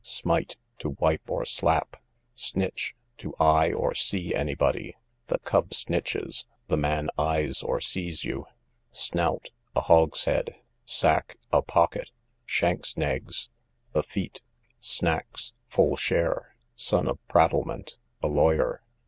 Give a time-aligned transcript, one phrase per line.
[0.03, 1.95] Smite, to wipe or slap.
[2.33, 4.95] Snitch, to eye or see any body;
[5.27, 8.47] the cub snitches, the man eyes or sees you.
[8.91, 10.55] Snout, a hogshead.
[10.85, 12.09] Sack, a pocket.
[12.47, 13.49] Shanks's naigs,
[13.93, 14.41] the feet.
[14.79, 16.55] Snacks, full share.
[16.75, 18.81] Son of prattlement, a lawyer.